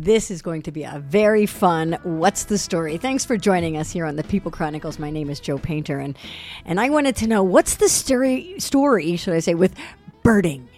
[0.00, 2.98] This is going to be a very fun What's the Story?
[2.98, 4.96] Thanks for joining us here on the People Chronicles.
[4.96, 6.16] My name is Joe Painter, and,
[6.64, 9.74] and I wanted to know what's the story, story, should I say, with
[10.22, 10.68] birding?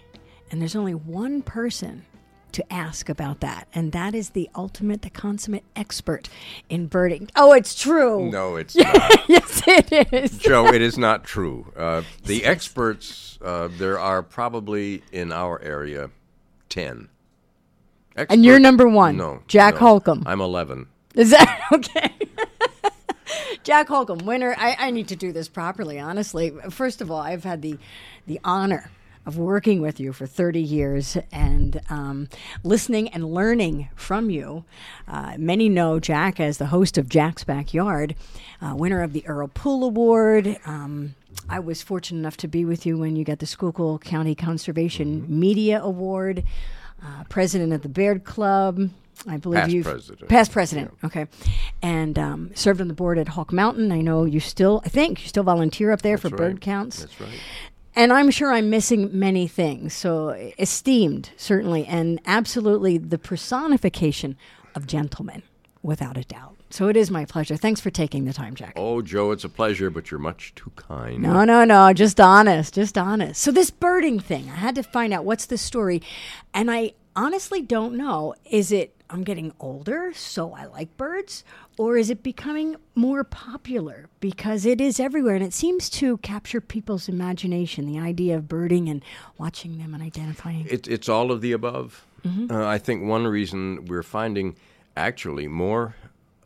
[0.50, 2.06] And there's only one person
[2.52, 6.30] to ask about that, and that is the ultimate, the consummate expert
[6.70, 7.28] in birding.
[7.36, 8.30] Oh, it's true.
[8.30, 9.28] No, it's not.
[9.28, 10.38] yes, it is.
[10.38, 11.70] Joe, it is not true.
[11.76, 16.08] Uh, the experts, uh, there are probably in our area
[16.70, 17.10] 10.
[18.16, 19.16] And you're number one.
[19.16, 19.42] No.
[19.46, 19.80] Jack no.
[19.80, 20.24] Holcomb.
[20.26, 20.86] I'm 11.
[21.14, 22.12] Is that okay?
[23.64, 24.54] Jack Holcomb, winner.
[24.56, 26.52] I, I need to do this properly, honestly.
[26.70, 27.78] First of all, I've had the
[28.26, 28.90] the honor
[29.26, 32.28] of working with you for 30 years and um,
[32.64, 34.64] listening and learning from you.
[35.06, 38.14] Uh, many know Jack as the host of Jack's Backyard,
[38.62, 40.58] uh, winner of the Earl Poole Award.
[40.64, 41.14] Um,
[41.48, 45.26] I was fortunate enough to be with you when you got the Schuylkill County Conservation
[45.28, 46.42] Media Award,
[47.02, 48.90] uh, president of the Baird Club.
[49.26, 50.28] I believe Past you president.
[50.30, 50.96] past president.
[51.04, 51.26] Okay,
[51.82, 53.92] and um, served on the board at Hawk Mountain.
[53.92, 54.80] I know you still.
[54.84, 57.00] I think you still volunteer up there for That's bird counts.
[57.00, 57.28] That's right.
[57.94, 59.94] And I'm sure I'm missing many things.
[59.94, 64.36] So esteemed, certainly, and absolutely the personification
[64.74, 65.42] of gentlemen,
[65.82, 66.56] without a doubt.
[66.70, 67.56] So it is my pleasure.
[67.56, 68.74] Thanks for taking the time, Jack.
[68.76, 71.20] Oh, Joe, it's a pleasure, but you're much too kind.
[71.20, 71.92] No, no, no.
[71.92, 72.74] Just honest.
[72.74, 73.42] Just honest.
[73.42, 76.00] So this birding thing, I had to find out what's the story,
[76.54, 78.34] and I honestly don't know.
[78.48, 81.42] Is it I'm getting older, so I like birds,
[81.76, 86.60] or is it becoming more popular because it is everywhere and it seems to capture
[86.60, 87.86] people's imagination?
[87.86, 89.04] The idea of birding and
[89.38, 90.66] watching them and identifying.
[90.70, 92.04] It, it's all of the above.
[92.24, 92.54] Mm-hmm.
[92.54, 94.54] Uh, I think one reason we're finding
[94.96, 95.96] actually more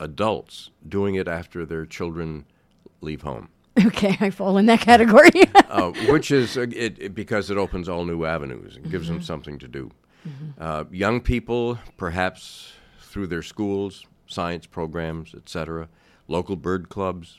[0.01, 2.45] adults doing it after their children
[3.01, 3.49] leave home.
[3.87, 5.31] Okay, I fall in that category.
[5.69, 9.21] uh, which is uh, it, it- because it opens all new avenues and gives them
[9.21, 9.91] something to do.
[10.59, 15.89] Uh, young people, perhaps through their schools, science programs, etc.,
[16.29, 17.39] local bird clubs,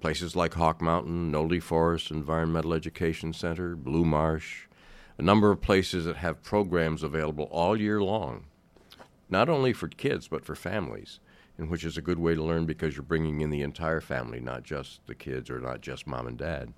[0.00, 4.66] places like Hawk Mountain, Nolde Forest Environmental Education Center, Blue Marsh,
[5.16, 8.44] a number of places that have programs available all year long,
[9.30, 11.18] not only for kids but for families,
[11.58, 14.40] and which is a good way to learn because you're bringing in the entire family,
[14.40, 16.72] not just the kids or not just mom and dad.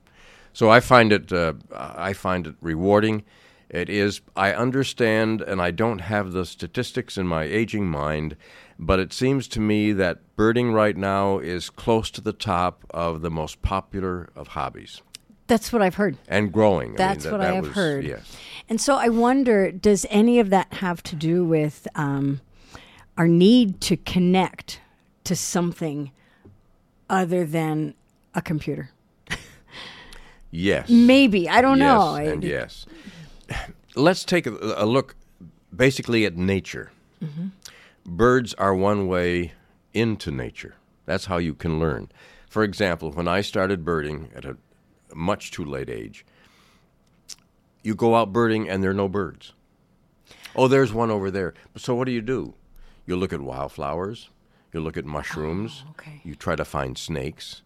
[0.53, 3.25] So I find it uh, I find it rewarding.
[3.69, 8.37] It is I understand and I don't have the statistics in my aging mind,
[8.79, 13.21] but it seems to me that birding right now is close to the top of
[13.21, 15.03] the most popular of hobbies
[15.49, 16.17] That's what I've heard.
[16.29, 16.95] and growing.
[16.95, 18.05] That's I mean, what that, I have was- heard.
[18.05, 18.37] Yes.
[18.71, 22.41] And so I wonder, does any of that have to do with um,
[23.19, 24.81] our need to connect
[25.25, 26.11] to something
[27.11, 27.93] other than
[28.35, 28.91] a computer?
[30.51, 30.89] Yes.
[30.89, 32.15] Maybe I don't yes, know.
[32.15, 32.87] And yes.
[33.95, 35.15] Let's take a, a look
[35.75, 36.91] basically at nature.
[37.23, 37.49] Mm-hmm.
[38.07, 39.53] Birds are one way
[39.93, 40.77] into nature.
[41.05, 42.11] That's how you can learn.
[42.49, 44.57] For example, when I started birding at a
[45.15, 46.25] much too late age,
[47.83, 49.53] you go out birding and there are no birds.
[50.57, 51.55] Oh, there's one over there.
[51.77, 52.55] So what do you do?
[53.09, 54.29] You look at wildflowers,
[54.71, 56.21] you look at mushrooms, Oh, okay.
[56.25, 57.63] you try to find snakes,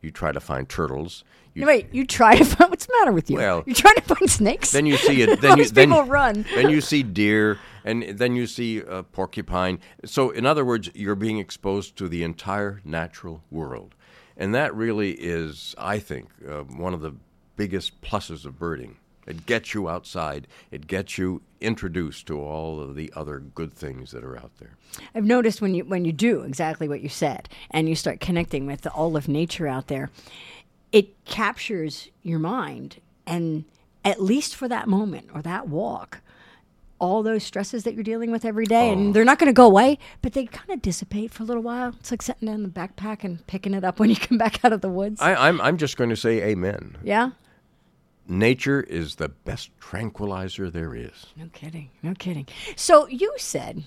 [0.00, 1.22] you try to find turtles.
[1.54, 3.36] You, Wait, you try to find what's the matter with you?
[3.36, 4.72] Well, you're trying to find snakes.
[4.72, 5.40] then you see it.
[5.40, 6.44] Then you then, people run.
[6.56, 9.78] Then you see deer, and then you see a porcupine.
[10.04, 13.94] So, in other words, you're being exposed to the entire natural world,
[14.36, 17.14] and that really is, I think, uh, one of the
[17.54, 18.96] biggest pluses of birding.
[19.26, 20.48] It gets you outside.
[20.70, 24.76] It gets you introduced to all of the other good things that are out there.
[25.14, 28.66] I've noticed when you when you do exactly what you said, and you start connecting
[28.66, 30.10] with all of nature out there,
[30.90, 32.96] it captures your mind,
[33.26, 33.64] and
[34.04, 36.20] at least for that moment or that walk,
[36.98, 38.92] all those stresses that you're dealing with every day, Oh.
[38.92, 41.62] and they're not going to go away, but they kind of dissipate for a little
[41.62, 41.94] while.
[42.00, 44.72] It's like setting down the backpack and picking it up when you come back out
[44.72, 45.20] of the woods.
[45.20, 46.96] I, I'm I'm just going to say amen.
[47.04, 47.30] yeah.
[48.28, 51.26] Nature is the best tranquilizer there is.
[51.36, 51.90] No kidding.
[52.02, 52.46] No kidding.
[52.76, 53.84] So you said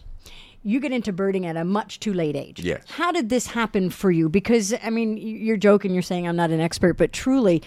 [0.61, 2.59] you get into birding at a much too late age.
[2.59, 2.83] Yes.
[2.89, 4.27] How did this happen for you?
[4.29, 5.93] Because I mean, you're joking.
[5.93, 7.61] You're saying I'm not an expert, but truly,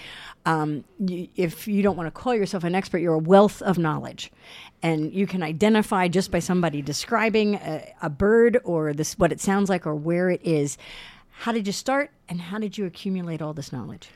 [0.46, 3.78] um, y- if you don't want to call yourself an expert, you're a wealth of
[3.78, 4.32] knowledge,
[4.82, 9.40] and you can identify just by somebody describing a, a bird or this what it
[9.40, 10.76] sounds like or where it is.
[11.30, 14.10] How did you start, and how did you accumulate all this knowledge?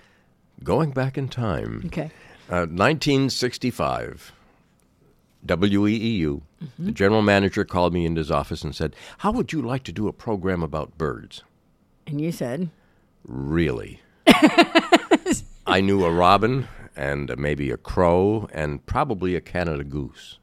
[0.64, 2.10] Going back in time, Okay.
[2.52, 4.30] Uh, 1965,
[5.46, 6.42] WEEU,
[6.78, 9.92] the general manager called me into his office and said, How would you like to
[9.92, 11.42] do a program about birds?
[12.06, 12.68] And you said,
[13.26, 14.02] Really?
[15.66, 20.38] I knew a robin and uh, maybe a crow and probably a Canada goose.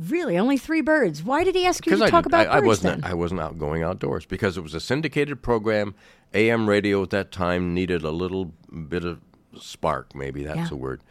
[0.00, 1.22] Really, only three birds.
[1.22, 3.10] Why did he ask you to I talk did- about I, I birds wasn't then?
[3.12, 5.94] I wasn't out going outdoors because it was a syndicated program.
[6.34, 8.46] AM radio at that time needed a little
[8.88, 9.20] bit of
[9.60, 10.68] spark, maybe that's Yeah.
[10.68, 11.02] the word.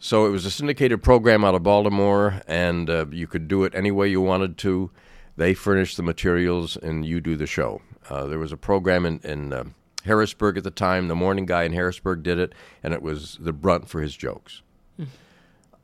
[0.00, 3.74] So it was a syndicated program out of Baltimore, and uh, you could do it
[3.74, 4.90] any way you wanted to.
[5.36, 7.82] They furnish the materials, and you do the show.
[8.08, 9.64] Uh, there was a program in, in uh,
[10.04, 11.08] Harrisburg at the time.
[11.08, 14.62] The morning guy in Harrisburg did it, and it was the brunt for his jokes.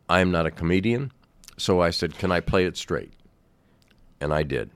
[0.08, 1.12] I'm not a comedian,
[1.56, 3.12] so I said, "Can I play it straight?"
[4.20, 4.70] And I did.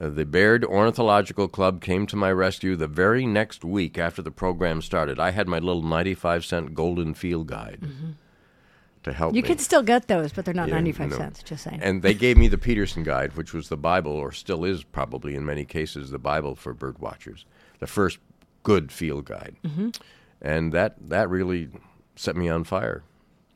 [0.00, 4.30] Uh, the Baird Ornithological Club came to my rescue the very next week after the
[4.30, 5.18] program started.
[5.18, 7.80] I had my little 95 cent Golden Field Guide
[9.08, 9.34] to help.
[9.34, 9.48] You me.
[9.48, 11.16] can still get those, but they're not Yeah, 95 no.
[11.16, 11.80] cents, just saying.
[11.82, 15.34] And they gave me the Peterson Guide, which was the Bible, or still is probably
[15.34, 17.44] in many cases the Bible for bird watchers,
[17.80, 18.18] the first
[18.62, 19.56] good field guide.
[19.64, 19.90] Mm-hmm.
[20.40, 21.68] And that, that really
[22.16, 23.02] set me on fire.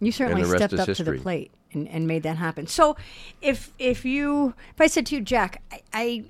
[0.00, 2.66] You certainly the rest stepped is up to the plate and, and made that happen.
[2.66, 2.96] So,
[3.40, 6.24] if if you if I said to you, Jack, I I,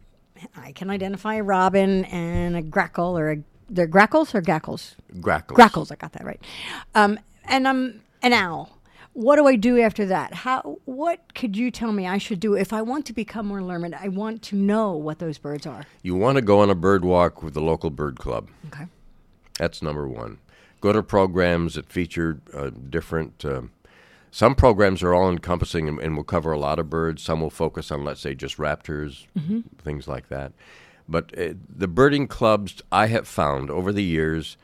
[0.54, 3.36] I can identify a robin and a grackle or a
[3.70, 5.54] they're grackles or gackles Grackles.
[5.56, 5.90] grackles.
[5.90, 6.40] I got that right.
[6.94, 8.78] Um, and I'm an owl.
[9.14, 10.32] What do I do after that?
[10.32, 10.78] How?
[10.86, 13.94] What could you tell me I should do if I want to become more learned?
[13.94, 15.84] I want to know what those birds are.
[16.02, 18.48] You want to go on a bird walk with the local bird club.
[18.68, 18.86] Okay.
[19.58, 20.38] That's number one.
[20.80, 23.44] Go to programs that feature uh, different.
[23.44, 23.62] Uh,
[24.30, 27.22] some programs are all encompassing and, and will cover a lot of birds.
[27.22, 29.26] Some will focus on, let's say, just raptors,
[29.82, 30.52] things like that.
[31.06, 34.56] But uh, the birding clubs I have found over the years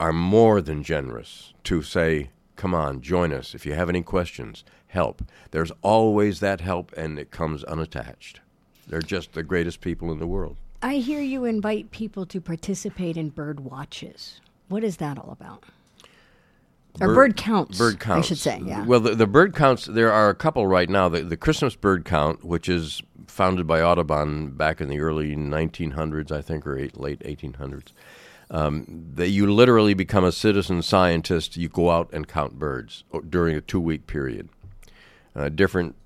[0.00, 3.54] are more than generous to say, come on, join us.
[3.54, 5.22] If you have any questions, help.
[5.50, 8.40] There's always that help, and it comes unattached.
[8.86, 10.56] They're just the greatest people in the world.
[10.82, 14.40] I hear you invite people to participate in bird watches.
[14.68, 15.64] What is that all about?
[17.00, 17.76] Or bird counts.
[17.76, 18.26] Bird counts.
[18.26, 18.84] I should say, yeah.
[18.84, 21.08] Well, the, the bird counts, there are a couple right now.
[21.08, 26.32] The, the Christmas bird count, which is founded by Audubon back in the early 1900s,
[26.32, 27.88] I think, or eight, late 1800s.
[28.48, 31.56] Um, that you literally become a citizen scientist.
[31.56, 34.48] You go out and count birds during a two week period.
[35.34, 35.96] Uh, different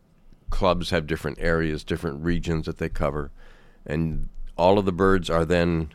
[0.48, 3.30] clubs have different areas, different regions that they cover,
[3.86, 5.92] and all of the birds are then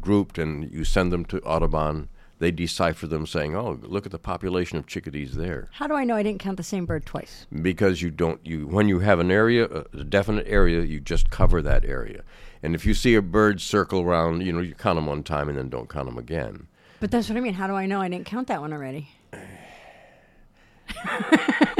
[0.00, 2.08] grouped, and you send them to Audubon.
[2.40, 6.04] They decipher them, saying, "Oh, look at the population of chickadees there." How do I
[6.04, 7.46] know I didn't count the same bird twice?
[7.62, 11.60] because you don't you when you have an area a definite area you just cover
[11.62, 12.22] that area
[12.62, 15.48] and if you see a bird circle around you know you count them one time
[15.48, 16.66] and then don't count them again
[17.00, 17.54] But that's what I mean.
[17.54, 19.08] How do I know I didn't count that one already?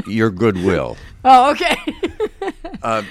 [0.07, 1.77] your goodwill Oh, okay.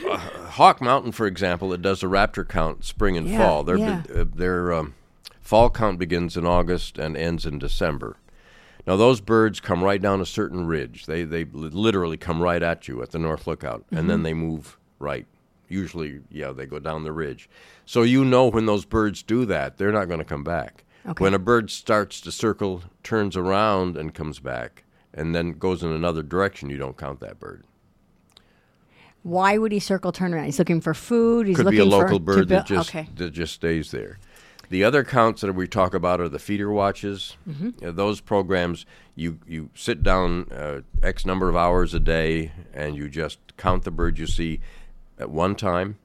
[0.52, 4.04] hawk mountain for example it does a raptor count spring and Yeah, fall their yeah.
[4.16, 4.96] uh, their um,
[5.48, 8.18] fall count begins in august and ends in december
[8.86, 12.90] now those birds come right down a certain ridge they they literally come right at
[12.90, 14.08] you at the north lookout and Mm-hmm.
[14.10, 15.26] then they move right
[15.70, 17.50] usually yeah they go down the ridge
[17.86, 21.24] so you know when those birds do that they're not going to come back Okay.
[21.24, 24.84] when a bird starts to circle turns around and comes back
[25.14, 27.64] and then goes in another direction you don't count that bird
[29.24, 30.46] Why would he circle turn around?
[30.46, 31.48] He's looking for food.
[31.48, 33.08] He's could looking be a local to bird that just okay.
[33.16, 34.20] that just stays there.
[34.70, 37.38] The other counts that we talk about are the feeder watches.
[37.48, 37.86] Mm-hmm.
[37.86, 38.86] Uh, those programs,
[39.16, 43.84] you you sit down uh, x number of hours a day, and you just count
[43.84, 44.60] the birds you see
[45.18, 45.98] at one time,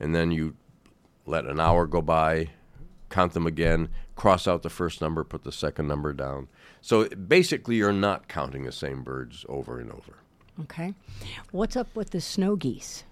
[0.00, 0.56] and then you
[1.26, 2.50] let an hour go by,
[3.10, 6.48] count them again, cross out the first number, put the second number down.
[6.80, 10.18] So basically, you're not counting the same birds over and over.
[10.62, 10.94] Okay.
[11.50, 13.04] What's up with the snow geese?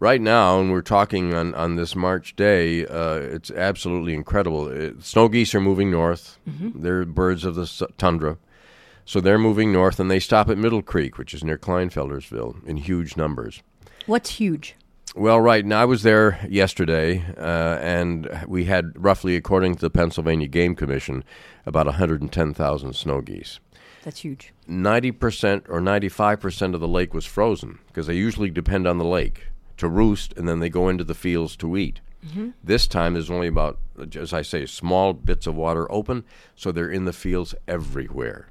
[0.00, 4.68] Right now, and we're talking on, on this March day, uh, it's absolutely incredible.
[4.68, 6.38] It, snow geese are moving north.
[6.80, 8.38] They're birds of the tundra.
[9.04, 12.76] So they're moving north, and they stop at Middle Creek, which is near Kleinfeltersville, in
[12.76, 13.60] huge numbers.
[14.06, 14.76] What's huge?
[15.16, 19.90] Well, right now, I was there yesterday, uh, and we had roughly, according to the
[19.90, 21.24] Pennsylvania Game Commission,
[21.66, 23.58] about 110,000 snow geese.
[24.04, 24.52] That's huge.
[24.68, 29.46] 90% or 95% of the lake was frozen because they usually depend on the lake
[29.78, 32.00] to roost and then they go into the fields to eat.
[32.62, 33.78] This time there's only about,
[34.14, 38.48] as I say, small bits of water open, so they're in the fields everywhere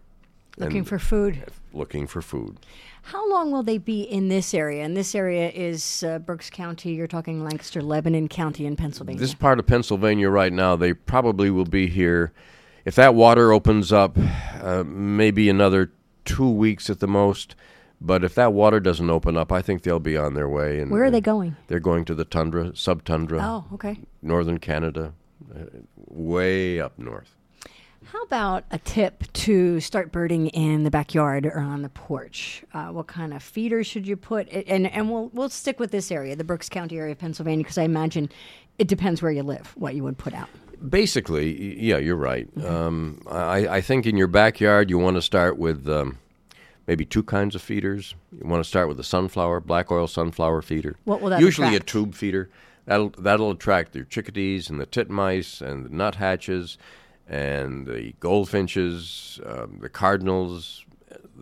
[0.58, 1.44] Looking for food.
[1.74, 2.58] looking for food.
[3.04, 4.84] How long will they be in this area?
[4.84, 6.94] And this area is uh, Berks County.
[6.94, 9.20] You're talking Lancaster, Lebanon County in Pennsylvania.
[9.20, 12.34] This part of Pennsylvania right now, they probably will be here.
[12.84, 14.18] If that water opens up,
[14.62, 15.92] uh, maybe another
[16.26, 17.56] two weeks at the most.
[18.00, 20.80] But if that water doesn't open up, I think they'll be on their way.
[20.80, 21.56] And, Where are they going?
[21.68, 23.39] They're going to the tundra, subtundra.
[23.42, 24.00] Oh, okay.
[24.22, 25.13] northern Canada,
[25.54, 25.63] uh,
[26.08, 27.36] way up north.
[28.06, 32.63] How about a tip to start birding in the backyard or on the porch?
[32.74, 34.48] Uh, what kind of feeder should you put?
[34.50, 37.77] And and we'll we'll stick with this area, the Berks County area of Pennsylvania, because
[37.77, 38.30] I imagine
[38.77, 40.48] it depends where you live, what you would put out.
[40.88, 42.48] Basically, yeah, you're right.
[42.63, 46.20] Um, I, I think in your backyard you want to start with um,
[46.88, 48.15] maybe two kinds of feeders.
[48.32, 50.96] You want to start with a sunflower, black oil sunflower feeder.
[51.03, 51.89] What will that Usually attract?
[51.89, 52.50] a tube feeder.
[52.86, 56.77] That'll that'll attract the chickadees and the titmice and the nuthatches
[57.27, 60.86] and the goldfinches, um, the cardinals,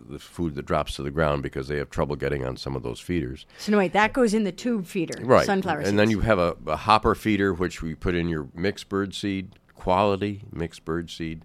[0.08, 2.82] the food that drops to the ground because they have trouble getting on some of
[2.82, 3.46] those feeders.
[3.58, 5.46] So no, wait, that goes in the tube feeder, Right.
[5.46, 8.88] Sunflower and then you have a, a hopper feeder, which we put in your mixed
[8.88, 11.42] bird seed, quality mixed bird seed.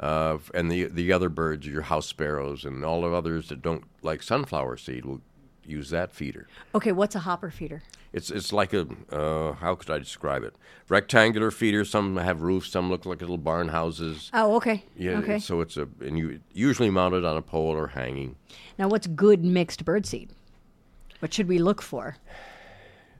[0.00, 3.84] Uh, and the the other birds, your house sparrows, and all of others that don't
[4.02, 5.20] like sunflower seed, will
[5.66, 6.48] use that feeder.
[6.74, 7.82] Okay, what's a hopper feeder?
[8.12, 10.56] It's it's like a uh, how could I describe it?
[10.88, 11.84] Rectangular feeder.
[11.84, 12.70] Some have roofs.
[12.70, 14.30] Some look like little barn houses.
[14.32, 14.84] Oh, okay.
[14.96, 15.18] Yeah.
[15.18, 15.38] Okay.
[15.38, 18.36] So it's a and you usually mounted on a pole or hanging.
[18.78, 20.30] Now, what's good mixed bird seed?
[21.20, 22.16] What should we look for?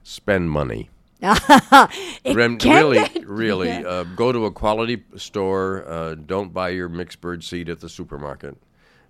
[0.03, 0.89] Spend money.
[2.23, 5.85] It Rem, really, really, uh, go to a quality store.
[5.87, 8.57] Uh, don't buy your mixed bird seed at the supermarket.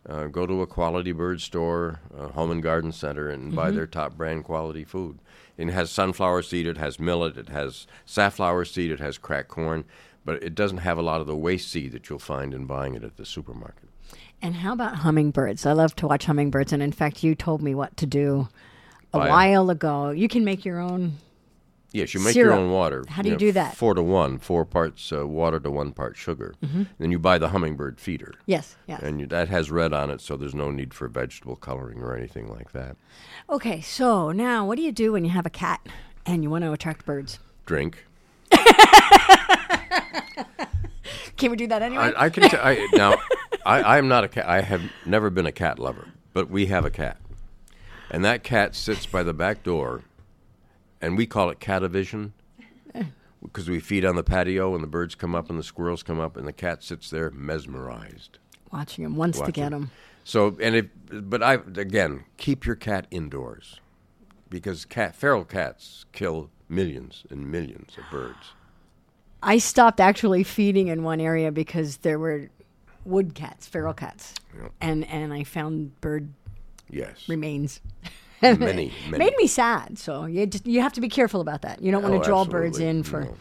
[0.07, 3.55] Uh, go to a quality bird store, uh, home and garden center, and Mm-hmm.
[3.55, 5.19] buy their top brand quality food.
[5.57, 9.83] It has sunflower seed, it has millet, it has safflower seed, it has cracked corn,
[10.25, 12.95] but it doesn't have a lot of the waste seed that you'll find in buying
[12.95, 13.89] it at the supermarket.
[14.41, 15.65] And how about hummingbirds?
[15.67, 18.47] I love to watch hummingbirds, and in fact, you told me what to do
[19.13, 20.09] a Buy while ago.
[20.09, 21.17] You can make your own.
[21.93, 22.53] Yes, you make Syrup.
[22.53, 23.03] your own water.
[23.09, 23.75] How do you do that?
[23.75, 26.55] Four to one, four parts uh, water to one part sugar.
[26.63, 26.83] Mm-hmm.
[26.99, 28.33] Then you buy the hummingbird feeder.
[28.45, 29.01] Yes, yes.
[29.03, 32.15] And you, that has red on it, so there's no need for vegetable coloring or
[32.15, 32.95] anything like that.
[33.49, 35.85] Okay, so now what do you do when you have a cat
[36.25, 37.39] and you want to attract birds?
[37.65, 38.05] Drink.
[41.37, 42.13] Can we do that anyway?
[42.15, 43.15] I, I can t- I, now.
[43.65, 44.47] I, I am not a cat.
[44.47, 47.17] I have never been a cat lover, but we have a cat,
[48.09, 50.01] and that cat sits by the back door,
[51.01, 52.31] and we call it catavision
[52.93, 53.03] eh.
[53.43, 56.19] because we feed on the patio, and the birds come up and the squirrels come
[56.19, 58.37] up, and the cat sits there mesmerized.
[58.71, 59.91] Watching him, wants to get them.
[60.23, 63.79] So, and if, but I again keep your cat indoors,
[64.49, 68.53] because cat feral cats kill millions and millions of birds.
[69.43, 72.49] I stopped actually feeding in one area because there were
[73.03, 74.35] wood cats, feral cats,
[74.79, 76.31] and and I found bird
[76.89, 77.81] Yes, remains.
[78.59, 79.17] many, many.
[79.17, 79.97] Made me sad.
[79.97, 81.81] So you just you have to be careful about that.
[81.81, 83.21] You don't want Oh, to draw birds in for.
[83.21, 83.37] No.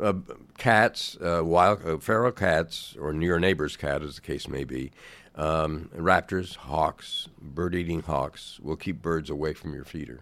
[0.00, 0.12] Uh,
[0.58, 4.92] cats, uh, wild uh, feral cats, or your neighbor's cat, as the case may be,
[5.34, 10.20] um, raptors, hawks, bird-eating hawks will keep birds away from your feeder.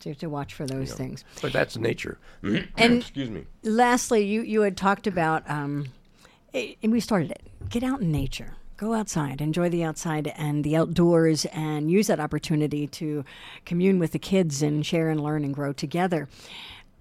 [0.00, 1.24] So you have to watch for those things.
[1.40, 2.18] But that's nature.
[2.42, 3.44] And Excuse me.
[3.62, 5.86] lastly, you you had talked about, um,
[6.52, 7.42] eh, and we started it.
[7.68, 8.54] Get out in nature.
[8.76, 13.24] Go outside, enjoy the outside and the outdoors, and use that opportunity to
[13.64, 16.28] commune with the kids and share and learn and grow together.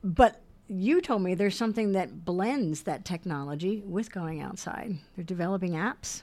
[0.03, 4.97] But you told me there's something that blends that technology with going outside.
[5.15, 6.21] They're developing apps.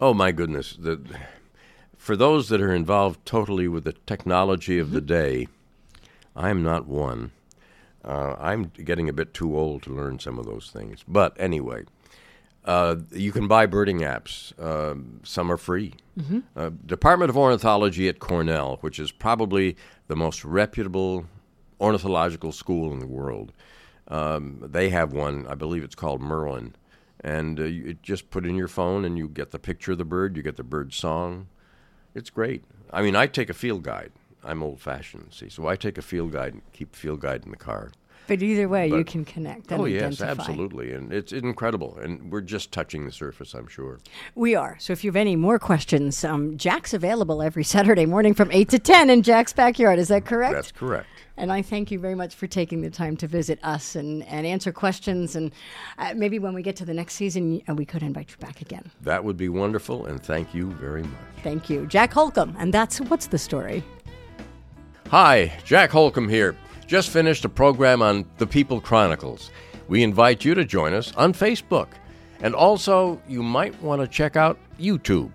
[0.00, 0.76] Oh my goodness!
[0.78, 1.00] The,
[1.96, 5.48] for those that are involved totally with the technology of the day,
[6.36, 7.32] I am not one.
[8.04, 11.04] Uh, I'm getting a bit too old to learn some of those things.
[11.08, 11.84] But anyway,
[12.66, 14.52] uh, you can buy birding apps.
[14.62, 15.94] Um some are free.
[16.56, 19.76] Uh, Department of Ornithology at Cornell, which is probably
[20.08, 21.26] the most reputable
[21.80, 23.52] ornithological school in the world,
[24.08, 25.46] um, they have one.
[25.46, 26.74] I believe it's called Merlin,
[27.20, 30.04] and uh, you just put in your phone and you get the picture of the
[30.04, 30.36] bird.
[30.36, 31.48] You get the bird song.
[32.14, 32.64] It's great.
[32.90, 34.12] I mean, I take a field guide.
[34.42, 37.50] I'm old fashioned, see, so I take a field guide and keep field guide in
[37.50, 37.90] the car.
[38.26, 40.42] But either way, you can connect and oh yes, identify.
[40.42, 41.96] absolutely, and it's incredible.
[42.00, 44.00] And we're just touching the surface, I'm sure.
[44.34, 44.76] We are.
[44.78, 48.68] So if you have any more questions, um, Jack's available every Saturday morning from 8
[48.70, 49.98] to 10 in Jack's backyard.
[49.98, 50.54] Is that correct?
[50.54, 51.08] That's correct.
[51.36, 54.46] And I thank you very much for taking the time to visit us and, and
[54.46, 55.36] answer questions.
[55.36, 55.52] And
[55.98, 58.62] uh, maybe when we get to the next season, uh, we could invite you back
[58.62, 58.90] again.
[59.02, 61.12] That would be wonderful, and thank you very much.
[61.42, 61.86] Thank you.
[61.86, 62.56] Jack Holcomb.
[62.58, 63.84] And that's What's the Story?
[65.10, 66.56] Hi, Jack Holcomb here.
[66.86, 69.50] Just finished a program on the People Chronicles.
[69.88, 71.88] We invite you to join us on Facebook.
[72.40, 75.32] And also, you might want to check out YouTube.